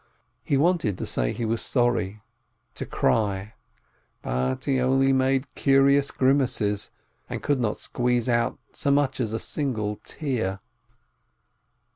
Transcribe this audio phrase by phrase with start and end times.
[0.43, 2.23] He wanted to say he was sorry,
[2.73, 3.53] to cry,
[4.23, 6.89] but he only made curious grimaces,
[7.29, 10.59] and could not squeeze out so much as a single tear.